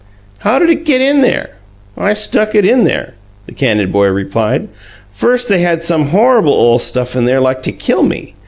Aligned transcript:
"How'd 0.39 0.63
it 0.67 0.83
get 0.83 0.97
there?" 1.21 1.51
"I 1.95 2.13
stuck 2.13 2.55
it 2.55 2.65
in 2.65 2.85
there," 2.85 3.13
the 3.45 3.51
candid 3.51 3.91
boy 3.91 4.07
replied. 4.07 4.67
"First 5.11 5.47
they 5.47 5.59
had 5.61 5.83
some 5.83 6.07
horrable 6.09 6.47
ole 6.53 6.79
stuff 6.79 7.15
in 7.15 7.25
there 7.25 7.39
like 7.39 7.61
to 7.61 7.71
killed 7.71 8.09
me. 8.09 8.33